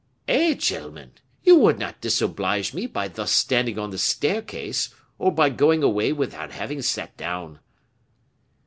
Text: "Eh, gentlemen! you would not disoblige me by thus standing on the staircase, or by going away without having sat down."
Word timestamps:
"Eh, 0.27 0.55
gentlemen! 0.55 1.11
you 1.43 1.55
would 1.55 1.77
not 1.77 2.01
disoblige 2.01 2.73
me 2.73 2.87
by 2.87 3.07
thus 3.07 3.31
standing 3.31 3.77
on 3.77 3.91
the 3.91 3.99
staircase, 3.99 4.89
or 5.19 5.31
by 5.31 5.47
going 5.47 5.83
away 5.83 6.11
without 6.11 6.51
having 6.53 6.81
sat 6.81 7.15
down." 7.17 7.59